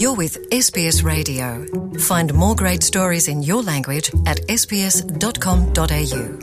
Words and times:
You're 0.00 0.16
with 0.16 0.38
SBS 0.52 1.02
Radio. 1.02 1.66
Find 1.98 2.32
more 2.32 2.54
great 2.54 2.84
stories 2.84 3.26
in 3.26 3.42
your 3.42 3.64
language 3.64 4.12
at 4.26 4.38
sbs.com.au. 4.46 6.38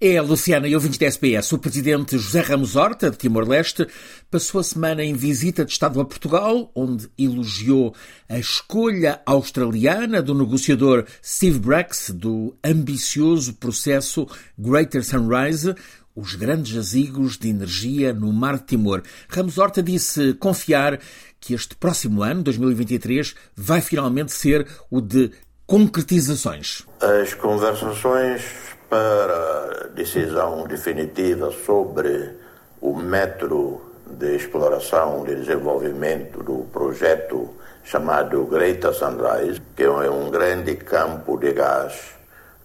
É, 0.00 0.20
Luciana 0.20 0.66
e 0.66 0.74
ouvintes 0.74 0.98
da 0.98 1.06
SBS, 1.06 1.52
o 1.52 1.58
presidente 1.58 2.18
José 2.18 2.40
Ramos 2.40 2.74
Horta, 2.74 3.12
de 3.12 3.16
Timor-Leste, 3.16 3.86
passou 4.28 4.60
a 4.60 4.64
semana 4.64 5.04
em 5.04 5.14
visita 5.14 5.64
de 5.64 5.70
Estado 5.70 6.00
a 6.00 6.04
Portugal, 6.04 6.70
onde 6.74 7.08
elogiou 7.16 7.94
a 8.28 8.36
escolha 8.36 9.20
australiana 9.24 10.20
do 10.20 10.34
negociador 10.34 11.04
Steve 11.22 11.60
Brax 11.60 12.10
do 12.10 12.56
ambicioso 12.64 13.54
processo 13.54 14.26
Greater 14.58 15.04
Sunrise, 15.04 15.76
os 16.18 16.34
grandes 16.34 16.72
jazigos 16.72 17.38
de 17.38 17.48
energia 17.48 18.12
no 18.12 18.32
Mar 18.32 18.56
de 18.58 18.64
Timor. 18.64 19.02
Ramos 19.28 19.56
Horta 19.56 19.80
disse 19.80 20.34
confiar 20.34 20.98
que 21.38 21.54
este 21.54 21.76
próximo 21.76 22.24
ano, 22.24 22.42
2023, 22.42 23.36
vai 23.54 23.80
finalmente 23.80 24.32
ser 24.32 24.66
o 24.90 25.00
de 25.00 25.30
concretizações. 25.64 26.84
As 27.00 27.34
conversações 27.34 28.42
para 28.90 29.90
decisão 29.94 30.66
definitiva 30.66 31.52
sobre 31.64 32.34
o 32.80 32.96
método 32.96 33.80
de 34.18 34.34
exploração 34.34 35.24
e 35.28 35.36
desenvolvimento 35.36 36.42
do 36.42 36.66
projeto 36.72 37.54
chamado 37.84 38.44
Greater 38.46 38.92
Sunrise, 38.92 39.60
que 39.76 39.84
é 39.84 40.10
um 40.10 40.30
grande 40.30 40.74
campo 40.74 41.38
de 41.38 41.52
gás 41.52 42.17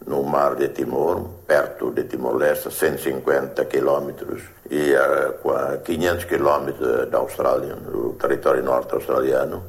no 0.05 0.23
mar 0.23 0.55
de 0.55 0.70
Timor, 0.70 1.23
perto 1.48 1.91
de 1.91 2.03
Timor-Leste, 2.03 2.71
150 2.71 3.66
quilômetros, 3.66 4.41
e 4.70 4.95
a 4.95 5.77
500 5.84 6.26
quilômetros 6.26 7.09
da 7.09 7.17
Austrália, 7.20 7.76
do 7.76 8.13
território 8.13 8.63
norte 8.63 8.93
australiano, 8.93 9.63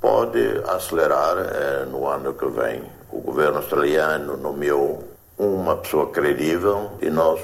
pode 0.00 0.62
acelerar 0.66 1.36
eh, 1.38 1.86
no 1.90 2.08
ano 2.08 2.34
que 2.34 2.46
vem. 2.46 2.82
O 3.10 3.20
governo 3.20 3.58
australiano 3.58 4.36
nomeou 4.36 5.04
uma 5.38 5.76
pessoa 5.76 6.10
credível 6.10 6.92
e 7.00 7.08
nós 7.08 7.40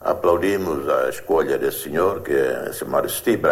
aplaudimos 0.00 0.88
a 0.88 1.08
escolha 1.08 1.58
desse 1.58 1.84
senhor, 1.84 2.22
que 2.22 2.32
é 2.32 2.72
chamado 2.72 3.08
Steve 3.08 3.46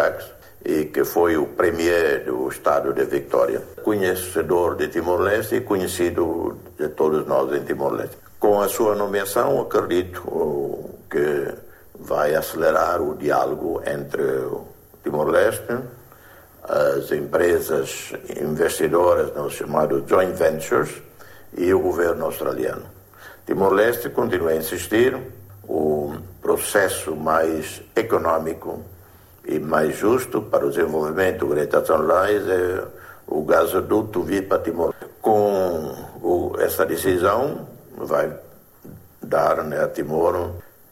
e 0.65 0.85
que 0.85 1.03
foi 1.03 1.37
o 1.37 1.47
premier 1.47 2.25
do 2.25 2.47
estado 2.49 2.93
de 2.93 3.05
Victoria, 3.05 3.61
conhecedor 3.83 4.75
de 4.75 4.87
Timor-Leste 4.87 5.55
e 5.55 5.61
conhecido 5.61 6.57
de 6.77 6.89
todos 6.89 7.25
nós 7.25 7.53
em 7.53 7.63
Timor-Leste. 7.63 8.17
Com 8.39 8.61
a 8.61 8.67
sua 8.67 8.95
nomeação, 8.95 9.59
acredito 9.61 10.89
que 11.09 11.53
vai 11.99 12.35
acelerar 12.35 13.01
o 13.01 13.15
diálogo 13.15 13.81
entre 13.85 14.23
Timor-Leste, 15.03 15.77
as 16.63 17.11
empresas 17.11 18.13
investidoras 18.39 19.33
nos 19.33 19.53
chamados 19.53 20.03
joint 20.07 20.35
ventures 20.35 21.01
e 21.57 21.73
o 21.73 21.79
governo 21.79 22.25
australiano. 22.25 22.83
Timor-Leste 23.45 24.09
continua 24.09 24.51
a 24.51 24.55
insistir 24.57 25.17
o 25.67 26.13
processo 26.41 27.15
mais 27.15 27.81
econômico 27.95 28.83
e 29.47 29.59
mais 29.59 29.95
justo 29.95 30.41
para 30.41 30.65
o 30.65 30.69
desenvolvimento 30.69 31.39
do 31.39 31.47
Greater 31.47 31.85
Sunrise 31.85 32.51
é 32.51 32.83
o 33.25 33.43
gasoduto 33.43 34.21
vir 34.21 34.47
para 34.47 34.61
Timor. 34.61 34.93
Com 35.21 35.95
o, 36.21 36.55
essa 36.59 36.85
decisão, 36.85 37.67
vai 37.95 38.31
dar 39.23 39.63
né, 39.63 39.81
a 39.81 39.87
Timor, 39.87 40.51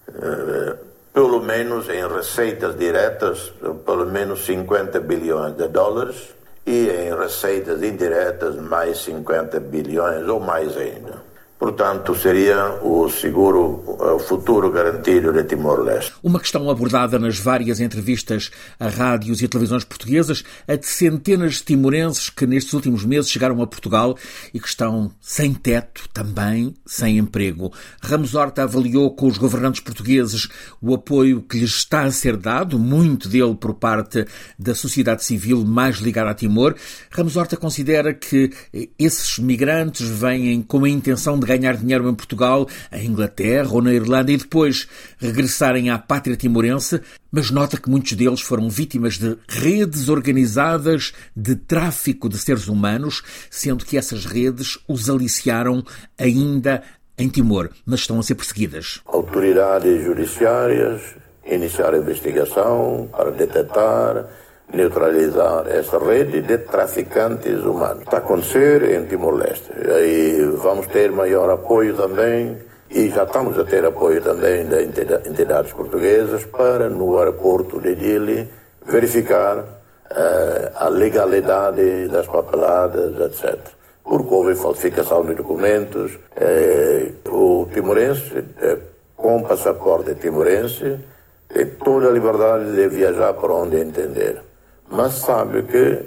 eh, 0.10 0.76
pelo 1.14 1.42
menos 1.42 1.90
em 1.90 2.08
receitas 2.08 2.78
diretas, 2.78 3.54
pelo 3.86 4.06
menos 4.06 4.46
50 4.46 5.00
bilhões 5.02 5.56
de 5.56 5.68
dólares 5.68 6.34
e 6.66 6.90
em 6.90 7.16
receitas 7.16 7.84
indiretas 7.84 8.56
mais 8.56 8.98
50 9.00 9.60
bilhões 9.60 10.28
ou 10.28 10.40
mais 10.40 10.76
ainda. 10.78 11.35
Portanto, 11.58 12.14
seria 12.16 12.80
o 12.84 13.10
seguro, 13.10 13.82
o 13.88 14.20
futuro 14.20 14.70
garantido 14.70 15.32
de 15.32 15.44
Timor-Leste. 15.46 16.14
Uma 16.22 16.40
questão 16.40 16.70
abordada 16.70 17.18
nas 17.18 17.40
várias 17.40 17.80
entrevistas 17.80 18.52
a 18.78 18.90
rádios 18.90 19.42
e 19.42 19.48
televisões 19.48 19.86
portuguesas, 19.86 20.44
a 20.68 20.76
de 20.76 20.86
centenas 20.86 21.56
de 21.56 21.64
timorenses 21.64 22.30
que 22.30 22.46
nestes 22.46 22.74
últimos 22.74 23.06
meses 23.06 23.32
chegaram 23.32 23.62
a 23.62 23.68
Portugal 23.68 24.18
e 24.54 24.60
que 24.60 24.68
estão 24.68 25.12
sem 25.22 25.54
teto, 25.54 26.10
também 26.14 26.74
sem 26.86 27.18
emprego. 27.18 27.72
Ramos 28.02 28.36
Horta 28.36 28.64
avaliou 28.64 29.16
com 29.16 29.26
os 29.26 29.38
governantes 29.38 29.80
portugueses 29.80 30.50
o 30.82 30.94
apoio 30.94 31.42
que 31.42 31.58
lhes 31.58 31.72
está 31.72 32.02
a 32.02 32.12
ser 32.12 32.36
dado, 32.36 32.78
muito 32.78 33.30
dele 33.30 33.56
por 33.56 33.76
parte 33.76 34.26
da 34.60 34.76
sociedade 34.76 35.24
civil 35.24 35.64
mais 35.64 35.98
ligada 35.98 36.32
a 36.32 36.34
Timor. 36.34 36.76
Ramos 37.10 37.38
Horta 37.38 37.56
considera 37.56 38.14
que 38.14 38.52
esses 39.00 39.40
migrantes 39.40 40.06
vêm 40.06 40.62
com 40.62 40.84
a 40.84 40.90
intenção 40.90 41.40
de 41.40 41.45
de 41.46 41.58
ganhar 41.58 41.78
dinheiro 41.78 42.10
em 42.10 42.16
Portugal, 42.16 42.68
em 42.92 43.08
Inglaterra 43.08 43.70
ou 43.72 43.82
na 43.82 43.94
Irlanda 43.94 44.32
e 44.32 44.38
depois 44.38 44.88
regressarem 45.18 45.90
à 45.90 45.98
pátria 45.98 46.36
timorense, 46.36 47.00
mas 47.32 47.52
nota 47.52 47.78
que 47.78 47.90
muitos 47.90 48.14
deles 48.14 48.42
foram 48.42 48.70
vítimas 48.70 49.18
de 49.18 49.38
redes 49.48 50.10
organizadas 50.10 51.14
de 51.36 51.56
tráfico 51.56 52.28
de 52.28 52.38
seres 52.38 52.68
humanos, 52.68 53.24
sendo 53.50 53.86
que 53.86 53.98
essas 53.98 54.26
redes 54.26 54.80
os 54.88 55.10
aliciaram 55.10 55.84
ainda 56.18 56.84
em 57.18 57.30
Timor, 57.30 57.70
mas 57.86 58.02
estão 58.02 58.20
a 58.20 58.24
ser 58.24 58.36
perseguidas. 58.36 59.02
Autoridades 59.06 60.04
judiciárias 60.04 61.02
iniciaram 61.46 62.00
a 62.00 62.02
investigação 62.02 63.10
para 63.12 63.32
detectar 63.32 64.28
neutralizar 64.76 65.66
essa 65.68 65.98
rede 65.98 66.42
de 66.42 66.58
traficantes 66.60 67.64
humanos. 67.64 68.04
Está 68.04 68.18
a 68.18 68.20
acontecer 68.20 68.84
em 68.92 69.06
Timor-Leste. 69.06 69.72
E 70.04 70.44
vamos 70.58 70.88
ter 70.88 71.12
maior 71.12 71.50
apoio 71.50 71.96
também, 71.96 72.58
e 72.90 73.10
já 73.10 73.24
estamos 73.24 73.58
a 73.58 73.64
ter 73.64 73.86
apoio 73.86 74.22
também 74.22 74.66
de 74.66 74.84
entidades 75.30 75.72
portuguesas 75.74 76.46
para, 76.46 76.90
no 76.90 77.18
aeroporto 77.18 77.80
de 77.80 77.96
Dili, 77.96 78.48
verificar 78.86 79.58
uh, 79.58 80.72
a 80.76 80.90
legalidade 80.90 82.08
das 82.10 82.28
papeladas, 82.28 83.20
etc. 83.20 83.58
Porque 84.04 84.34
houve 84.34 84.56
falsificação 84.56 85.26
de 85.26 85.34
documentos. 85.34 86.12
Uh, 86.14 87.30
o 87.36 87.68
timorense, 87.74 88.38
uh, 88.38 88.80
com 89.16 89.42
passaporte 89.42 90.14
timorense, 90.16 91.00
tem 91.48 91.66
toda 91.84 92.10
a 92.10 92.12
liberdade 92.12 92.76
de 92.76 92.88
viajar 92.88 93.34
para 93.34 93.54
onde 93.54 93.78
entender 93.78 94.45
mas 94.90 95.14
sabe 95.14 95.64
que 95.64 96.04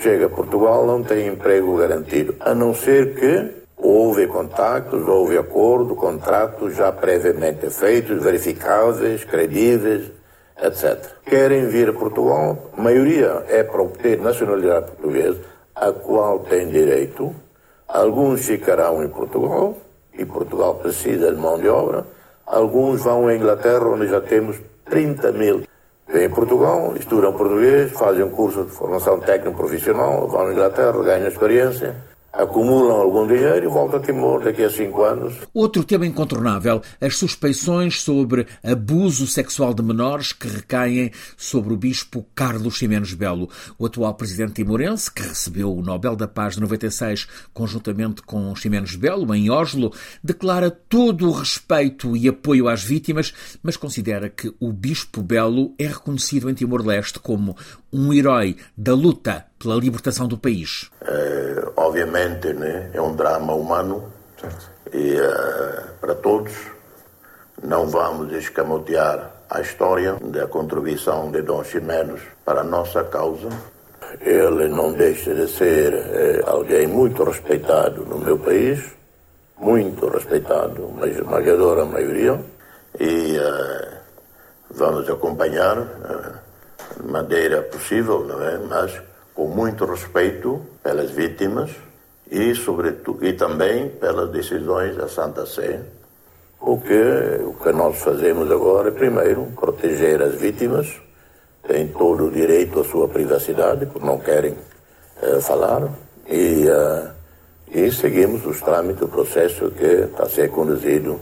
chega 0.00 0.26
a 0.26 0.30
Portugal 0.30 0.86
não 0.86 1.02
tem 1.02 1.26
emprego 1.26 1.76
garantido, 1.76 2.34
a 2.40 2.54
não 2.54 2.74
ser 2.74 3.14
que 3.14 3.66
houve 3.76 4.26
contactos, 4.26 5.06
houve 5.06 5.38
acordo, 5.38 5.94
contratos 5.94 6.76
já 6.76 6.92
previamente 6.92 7.70
feitos, 7.70 8.22
verificáveis, 8.22 9.24
credíveis, 9.24 10.10
etc. 10.62 10.98
Querem 11.24 11.68
vir 11.68 11.90
a 11.90 11.92
Portugal, 11.92 12.70
a 12.76 12.80
maioria 12.80 13.44
é 13.48 13.62
para 13.62 13.82
obter 13.82 14.20
nacionalidade 14.20 14.92
portuguesa, 14.92 15.40
a 15.74 15.92
qual 15.92 16.40
tem 16.40 16.68
direito. 16.68 17.34
Alguns 17.86 18.46
ficarão 18.46 19.02
em 19.02 19.08
Portugal, 19.08 19.76
e 20.18 20.24
Portugal 20.24 20.76
precisa 20.76 21.30
de 21.30 21.38
mão 21.38 21.58
de 21.58 21.68
obra. 21.68 22.06
Alguns 22.46 23.02
vão 23.02 23.28
à 23.28 23.34
Inglaterra, 23.34 23.86
onde 23.86 24.08
já 24.08 24.20
temos 24.20 24.56
30 24.86 25.32
mil 25.32 25.62
Vêm 26.08 26.26
em 26.26 26.30
Portugal, 26.30 26.94
estudam 26.96 27.32
português, 27.32 27.90
fazem 27.92 28.22
um 28.22 28.30
curso 28.30 28.64
de 28.64 28.70
formação 28.70 29.18
técnico 29.18 29.56
profissional, 29.56 30.28
vão 30.28 30.46
à 30.46 30.52
Inglaterra, 30.52 31.02
ganham 31.02 31.26
experiência, 31.26 31.96
acumulam 32.38 33.00
algum 33.00 33.26
dinheiro 33.26 33.66
e 33.66 33.68
voltam 33.68 33.98
a 33.98 34.02
Timor 34.02 34.44
daqui 34.44 34.62
a 34.62 34.70
cinco 34.70 35.02
anos. 35.02 35.34
Outro 35.52 35.82
tema 35.84 36.06
incontornável, 36.06 36.82
as 37.00 37.16
suspeições 37.16 38.00
sobre 38.02 38.46
abuso 38.62 39.26
sexual 39.26 39.72
de 39.72 39.82
menores 39.82 40.32
que 40.32 40.48
recaem 40.48 41.10
sobre 41.36 41.72
o 41.72 41.76
bispo 41.76 42.26
Carlos 42.34 42.76
Ximenes 42.76 43.14
Belo, 43.14 43.48
o 43.78 43.86
atual 43.86 44.14
presidente 44.14 44.54
timorense, 44.54 45.10
que 45.10 45.22
recebeu 45.22 45.74
o 45.74 45.82
Nobel 45.82 46.14
da 46.14 46.28
Paz 46.28 46.54
de 46.54 46.60
96 46.60 47.26
conjuntamente 47.52 48.22
com 48.22 48.54
Ximenes 48.54 48.96
Belo, 48.96 49.34
em 49.34 49.50
Oslo, 49.50 49.92
declara 50.22 50.70
todo 50.70 51.28
o 51.28 51.32
respeito 51.32 52.16
e 52.16 52.28
apoio 52.28 52.68
às 52.68 52.82
vítimas, 52.82 53.32
mas 53.62 53.76
considera 53.76 54.28
que 54.28 54.52
o 54.60 54.72
bispo 54.72 55.22
Belo 55.22 55.74
é 55.78 55.86
reconhecido 55.86 56.50
em 56.50 56.54
Timor-Leste 56.54 57.18
como 57.18 57.56
um 57.92 58.12
herói 58.12 58.56
da 58.76 58.94
luta 58.94 59.46
pela 59.58 59.74
libertação 59.76 60.28
do 60.28 60.38
país. 60.38 60.90
É, 61.02 61.68
obviamente, 61.76 62.52
né, 62.52 62.90
é 62.92 63.00
um 63.00 63.14
drama 63.14 63.54
humano 63.54 64.12
certo. 64.40 64.70
e 64.92 65.16
é, 65.16 65.84
para 66.00 66.14
todos 66.14 66.52
não 67.62 67.88
vamos 67.88 68.32
escamotear 68.32 69.30
a 69.48 69.60
história 69.60 70.14
da 70.14 70.46
contribuição 70.46 71.30
de 71.30 71.40
Dom 71.42 71.64
Ximenes 71.64 72.20
para 72.44 72.60
a 72.60 72.64
nossa 72.64 73.02
causa. 73.04 73.48
Ele 74.20 74.68
não 74.68 74.92
deixa 74.92 75.34
de 75.34 75.48
ser 75.48 75.94
é, 75.94 76.42
alguém 76.46 76.86
muito 76.86 77.24
respeitado 77.24 78.04
no 78.04 78.18
meu 78.18 78.38
país, 78.38 78.84
muito 79.58 80.06
respeitado, 80.08 80.86
uma 80.86 81.08
esmagadora 81.08 81.84
maioria, 81.84 82.38
e 83.00 83.36
vamos 84.70 85.08
acompanhar 85.08 85.76
maneira 87.04 87.62
possível, 87.62 88.24
não 88.24 88.42
é? 88.42 88.58
Mas 88.58 89.02
com 89.36 89.46
muito 89.48 89.84
respeito 89.84 90.62
pelas 90.82 91.10
vítimas 91.10 91.70
e, 92.30 92.54
sobretudo, 92.54 93.24
e 93.24 93.34
também 93.34 93.90
pelas 93.90 94.30
decisões 94.30 94.96
da 94.96 95.06
Santa 95.08 95.44
Sé. 95.44 95.82
O 96.58 96.80
que, 96.80 97.44
o 97.44 97.52
que 97.52 97.70
nós 97.70 97.98
fazemos 97.98 98.50
agora 98.50 98.88
é, 98.88 98.92
primeiro, 98.92 99.52
proteger 99.54 100.22
as 100.22 100.34
vítimas, 100.36 100.90
têm 101.68 101.88
todo 101.88 102.26
o 102.26 102.30
direito 102.30 102.80
à 102.80 102.84
sua 102.84 103.08
privacidade, 103.08 103.84
porque 103.86 104.06
não 104.06 104.18
querem 104.18 104.52
uh, 104.52 105.40
falar, 105.42 105.82
e, 106.26 106.66
uh, 106.68 107.10
e 107.68 107.92
seguimos 107.92 108.44
os 108.46 108.60
trâmites 108.62 109.00
do 109.00 109.08
processo 109.08 109.70
que 109.70 109.84
está 109.84 110.26
ser 110.28 110.50
conduzido 110.50 111.20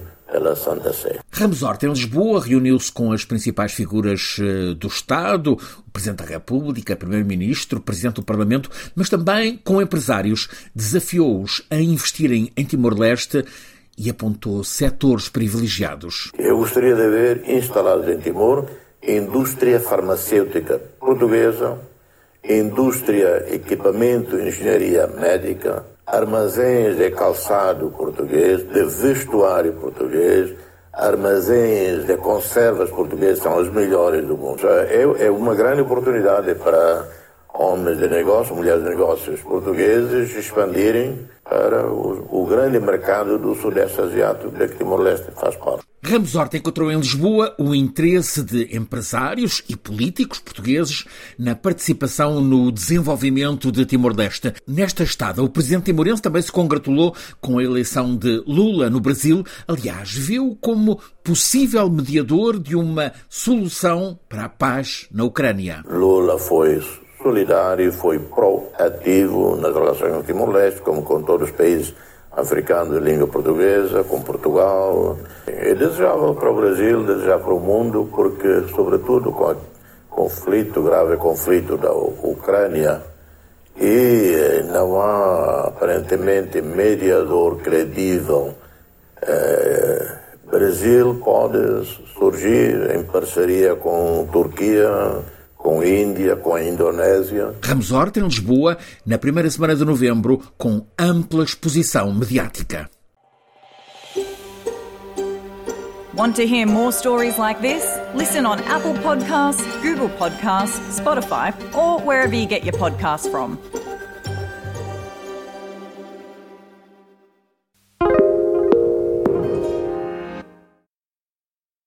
Sé. 0.92 1.18
Ramos 1.30 1.62
Horta, 1.62 1.86
em 1.86 1.90
Lisboa, 1.90 2.44
reuniu-se 2.44 2.90
com 2.90 3.12
as 3.12 3.24
principais 3.24 3.72
figuras 3.72 4.36
uh, 4.38 4.74
do 4.74 4.88
Estado, 4.88 5.52
o 5.52 5.90
Presidente 5.90 6.18
da 6.18 6.24
República, 6.24 6.94
o 6.94 6.96
Primeiro-Ministro, 6.96 7.78
o 7.78 7.82
Presidente 7.82 8.16
do 8.16 8.22
Parlamento, 8.22 8.70
mas 8.94 9.08
também 9.08 9.60
com 9.62 9.80
empresários. 9.80 10.48
Desafiou-os 10.74 11.62
a 11.70 11.76
investirem 11.76 12.50
em 12.56 12.64
Timor-Leste 12.64 13.44
e 13.96 14.10
apontou 14.10 14.62
setores 14.64 15.28
privilegiados. 15.28 16.32
Eu 16.38 16.56
gostaria 16.56 16.94
de 16.94 17.08
ver 17.08 17.48
instalados 17.48 18.08
em 18.08 18.18
Timor 18.18 18.66
indústria 19.06 19.78
farmacêutica 19.80 20.78
portuguesa, 20.98 21.78
indústria, 22.42 23.46
equipamento 23.54 24.38
engenharia 24.38 25.06
médica, 25.06 25.84
armazéns 26.06 26.96
de 26.96 27.10
calçado 27.10 27.90
português, 27.90 28.62
de 28.62 28.84
vestuário 28.84 29.72
português, 29.74 30.54
armazéns 30.92 32.04
de 32.06 32.16
conservas 32.16 32.90
portugueses 32.90 33.42
são 33.42 33.56
os 33.56 33.70
melhores 33.70 34.24
do 34.26 34.36
mundo. 34.36 34.66
É, 34.68 35.26
é 35.26 35.30
uma 35.30 35.54
grande 35.54 35.80
oportunidade 35.80 36.54
para 36.56 37.06
homens 37.54 37.98
de 37.98 38.08
negócio, 38.08 38.56
mulheres 38.56 38.82
de 38.82 38.90
negócios 38.90 39.40
portugueses 39.40 40.36
expandirem 40.36 41.28
para 41.44 41.86
o, 41.86 42.42
o 42.42 42.46
grande 42.46 42.80
mercado 42.80 43.38
do 43.38 43.54
Sudeste 43.54 44.00
Asiático 44.00 44.50
de 44.50 44.68
que 44.68 44.78
Timor-Leste 44.78 45.30
faz 45.36 45.54
parte. 45.56 45.84
Ramos 46.02 46.34
Horta 46.34 46.58
encontrou 46.58 46.90
em 46.92 46.98
Lisboa 46.98 47.54
o 47.58 47.74
interesse 47.74 48.42
de 48.42 48.76
empresários 48.76 49.62
e 49.68 49.74
políticos 49.74 50.38
portugueses 50.38 51.06
na 51.38 51.54
participação 51.54 52.42
no 52.42 52.70
desenvolvimento 52.70 53.72
de 53.72 53.86
Timor-Leste. 53.86 54.52
Nesta 54.66 55.02
estada, 55.02 55.42
o 55.42 55.48
presidente 55.48 55.84
timorense 55.84 56.20
também 56.20 56.42
se 56.42 56.52
congratulou 56.52 57.14
com 57.40 57.58
a 57.58 57.64
eleição 57.64 58.14
de 58.16 58.42
Lula 58.46 58.90
no 58.90 59.00
Brasil. 59.00 59.44
Aliás, 59.66 60.12
viu 60.12 60.58
como 60.60 61.00
possível 61.22 61.88
mediador 61.88 62.58
de 62.58 62.76
uma 62.76 63.12
solução 63.28 64.18
para 64.28 64.44
a 64.44 64.48
paz 64.48 65.06
na 65.10 65.24
Ucrânia. 65.24 65.82
Lula 65.88 66.38
foi 66.38 66.82
solidário, 67.24 67.90
foi 67.90 68.18
proativo 68.18 69.56
nas 69.56 69.74
relações 69.74 70.12
com 70.12 70.22
Timor-Leste, 70.22 70.82
como 70.82 71.02
com 71.02 71.22
todos 71.22 71.48
os 71.48 71.56
países 71.56 71.94
africanos 72.30 72.98
de 72.98 73.10
língua 73.10 73.26
portuguesa, 73.26 74.04
com 74.04 74.20
Portugal. 74.20 75.16
E 75.48 75.74
desejava 75.74 76.34
para 76.34 76.50
o 76.50 76.54
Brasil, 76.54 77.02
desejava 77.02 77.44
para 77.44 77.54
o 77.54 77.60
mundo, 77.60 78.06
porque, 78.14 78.68
sobretudo, 78.76 79.32
com 79.32 79.52
o 79.52 79.56
conflito, 80.10 80.82
grave 80.82 81.16
conflito 81.16 81.78
da 81.78 81.92
Ucrânia, 81.92 83.00
e 83.76 84.62
não 84.70 85.00
há 85.00 85.68
aparentemente 85.68 86.60
mediador 86.60 87.56
credível. 87.56 88.52
É, 89.22 90.18
Brasil 90.50 91.20
pode 91.24 91.58
surgir 92.16 92.94
em 92.94 93.02
parceria 93.02 93.74
com 93.74 94.28
Turquia, 94.30 94.88
com 95.64 95.80
a 95.80 95.88
Índia, 95.88 96.36
com 96.36 96.54
a 96.54 96.62
Indonésia. 96.62 97.54
Ramos 97.62 97.90
Horta 97.90 98.20
em 98.20 98.24
Lisboa, 98.24 98.76
na 99.06 99.16
primeira 99.16 99.50
semana 99.50 99.74
de 99.74 99.82
novembro, 99.82 100.42
com 100.58 100.86
ampla 100.98 101.42
exposição 101.42 102.12
mediática. 102.12 102.90
Want 106.14 106.36
to 106.36 106.46
hear 106.46 106.66
more 106.66 106.92
stories 106.92 107.38
like 107.38 107.60
this? 107.60 107.82
Listen 108.14 108.46
on 108.46 108.60
Apple 108.68 108.94
Podcasts, 109.02 109.64
Google 109.82 110.10
Podcasts, 110.10 110.78
Spotify, 111.00 111.52
or 111.74 111.98
wherever 112.02 112.34
you 112.34 112.46
get 112.46 112.62
your 112.62 112.74
podcasts 112.74 113.28
from. 113.28 113.58